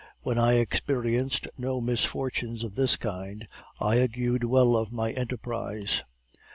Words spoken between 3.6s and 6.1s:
I augured well of my enterprise.